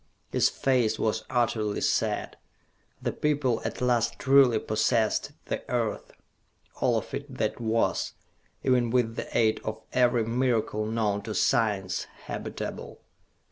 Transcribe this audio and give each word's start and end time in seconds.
His 0.31 0.49
face 0.49 0.97
was 0.97 1.25
utterly 1.29 1.81
sad. 1.81 2.35
The 3.03 3.11
people 3.11 3.61
at 3.63 3.81
last 3.81 4.17
truly 4.17 4.57
possessed 4.57 5.33
the 5.45 5.61
Earth 5.69 6.13
all 6.77 6.97
of 6.97 7.13
it 7.13 7.31
that 7.31 7.59
was, 7.61 8.13
even 8.63 8.89
with 8.89 9.15
the 9.15 9.27
aid 9.37 9.61
of 9.63 9.79
every 9.93 10.23
miracle 10.25 10.87
known 10.87 11.21
to 11.21 11.35
science, 11.35 12.05
habitable. 12.23 13.03